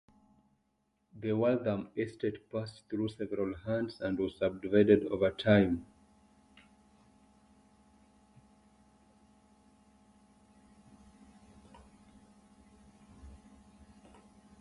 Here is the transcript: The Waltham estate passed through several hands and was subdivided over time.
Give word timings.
The 1.19 1.33
Waltham 1.33 1.89
estate 1.95 2.51
passed 2.51 2.89
through 2.89 3.09
several 3.09 3.53
hands 3.55 4.01
and 4.01 4.17
was 4.17 4.35
subdivided 4.35 5.03
over 5.05 5.29
time. 5.29 5.85